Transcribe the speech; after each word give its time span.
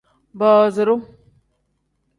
Booziru. 0.39 0.97